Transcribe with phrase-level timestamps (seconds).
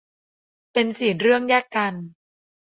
[0.73, 1.93] เป็นสี่เรื่องแยกกัน